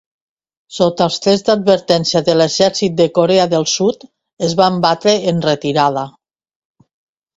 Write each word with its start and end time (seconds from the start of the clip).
Sota 0.77 1.03
els 1.09 1.17
trets 1.25 1.43
d'advertència 1.49 2.21
de 2.31 2.35
l'exèrcit 2.39 2.97
de 3.01 3.07
Corea 3.19 3.45
del 3.53 3.69
Sud, 3.75 4.07
es 4.49 4.57
van 4.63 4.81
batre 4.87 5.15
en 5.33 5.45
retirada. 5.51 6.09